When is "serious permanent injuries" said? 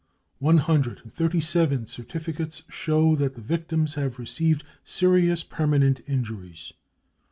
4.83-6.73